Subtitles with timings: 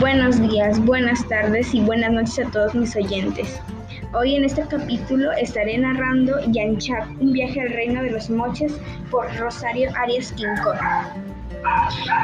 [0.00, 3.60] Buenos días, buenas tardes y buenas noches a todos mis oyentes.
[4.12, 8.78] Hoy en este capítulo estaré narrando Yanchak, un viaje al reino de los moches
[9.10, 10.76] por Rosario Arias Quincón.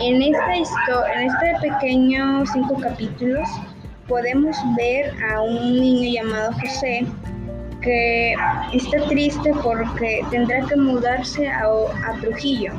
[0.00, 3.48] En, esta en este pequeño cinco capítulos
[4.06, 7.04] podemos ver a un niño llamado José
[7.82, 8.34] que
[8.72, 12.72] está triste porque tendrá que mudarse a, a Trujillo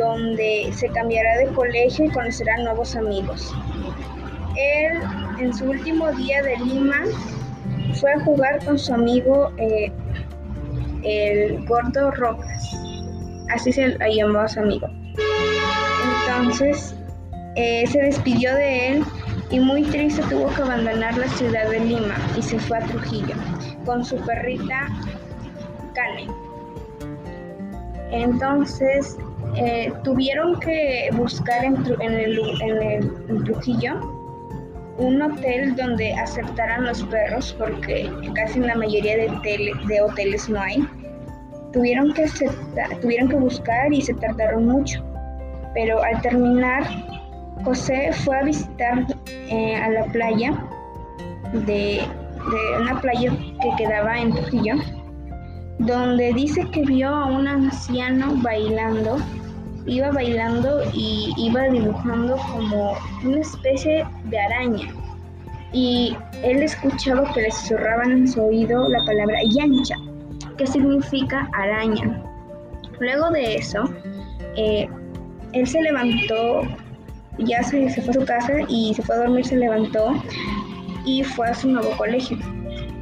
[0.00, 3.54] donde se cambiará de colegio y conocerá nuevos amigos.
[4.56, 4.98] Él,
[5.38, 7.02] en su último día de Lima,
[7.94, 9.92] fue a jugar con su amigo eh,
[11.04, 12.76] el gordo Rojas,
[13.54, 14.88] así se llamó a su amigo.
[16.26, 16.94] Entonces,
[17.56, 19.04] eh, se despidió de él
[19.50, 23.34] y muy triste tuvo que abandonar la ciudad de Lima y se fue a Trujillo
[23.84, 24.88] con su perrita
[25.94, 26.28] Cane.
[28.12, 29.16] Entonces,
[29.56, 34.00] eh, tuvieron que buscar en, el, Trujillo
[34.98, 40.60] un hotel donde aceptaran los perros porque casi en la mayoría de, de hoteles no
[40.60, 40.86] hay.
[41.72, 42.26] Tuvieron que,
[43.00, 45.02] tuvieron que buscar y se tardaron mucho.
[45.74, 46.84] Pero al terminar,
[47.64, 50.52] José fue a visitar eh, a la playa
[51.52, 53.30] de, de una playa
[53.62, 54.74] que quedaba en Trujillo
[55.80, 59.16] donde dice que vio a un anciano bailando,
[59.86, 64.88] iba bailando y iba dibujando como una especie de araña.
[65.72, 69.94] Y él escuchaba que le susurraban en su oído la palabra yancha,
[70.58, 72.22] que significa araña.
[72.98, 73.84] Luego de eso,
[74.56, 74.86] eh,
[75.54, 76.62] él se levantó,
[77.38, 80.22] ya se, se fue a su casa y se fue a dormir, se levantó
[81.06, 82.36] y fue a su nuevo colegio,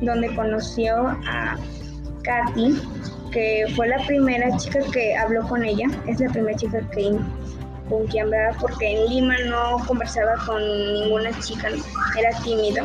[0.01, 1.57] donde conoció a
[2.29, 2.79] Katy,
[3.33, 7.17] que fue la primera chica que habló con ella, es la primera chica que
[7.89, 10.61] con quien hablaba porque en Lima no conversaba con
[10.93, 11.69] ninguna chica,
[12.19, 12.85] era tímido.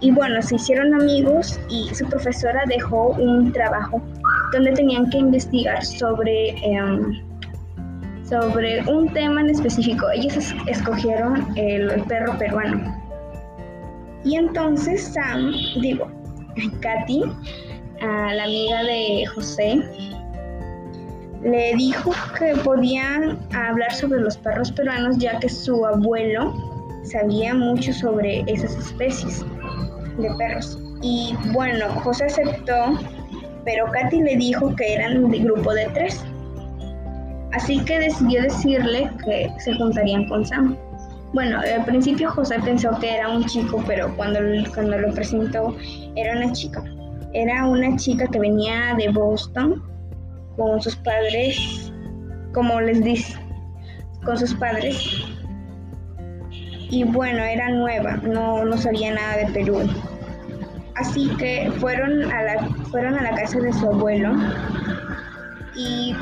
[0.00, 4.02] Y bueno, se hicieron amigos y su profesora dejó un trabajo
[4.52, 7.22] donde tenían que investigar sobre, em,
[8.28, 10.06] sobre un tema en específico.
[10.10, 12.82] Ellos escogieron el perro peruano.
[14.24, 16.10] Y entonces Sam, digo,
[16.80, 17.22] Katy,
[18.00, 19.82] a la amiga de José,
[21.42, 26.52] le dijo que podían hablar sobre los perros peruanos ya que su abuelo
[27.04, 29.44] sabía mucho sobre esas especies
[30.18, 30.78] de perros.
[31.02, 32.98] Y bueno, José aceptó,
[33.64, 36.24] pero Katy le dijo que eran de grupo de tres.
[37.52, 40.76] Así que decidió decirle que se juntarían con Sam.
[41.32, 44.40] Bueno, al principio José pensó que era un chico, pero cuando,
[44.74, 45.76] cuando lo presentó
[46.16, 46.82] era una chica.
[47.36, 49.82] Era una chica que venía de Boston
[50.56, 51.92] con sus padres,
[52.54, 53.38] como les dice,
[54.24, 55.22] con sus padres.
[56.88, 59.86] Y bueno, era nueva, no, no sabía nada de Perú.
[60.94, 64.32] Así que fueron a la, fueron a la casa de su abuelo
[65.74, 66.16] y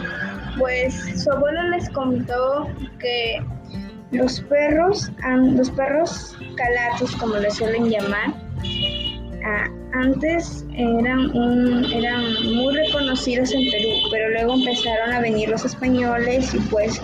[0.59, 2.67] pues su abuelo les contó
[2.99, 3.41] que
[4.11, 8.35] los perros, los perros calatos, como les suelen llamar,
[9.95, 11.31] antes eran,
[11.93, 12.23] eran
[12.55, 17.01] muy reconocidos en Perú, pero luego empezaron a venir los españoles y pues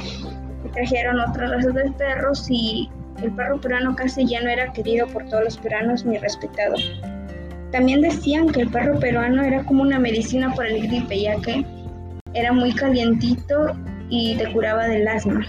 [0.73, 2.89] trajeron otras razas de perros y
[3.23, 6.75] el perro peruano casi ya no era querido por todos los peruanos ni respetado.
[7.71, 11.65] También decían que el perro peruano era como una medicina para el gripe, ya que
[12.35, 13.77] era muy calientito
[14.09, 15.47] y te curaba del asma.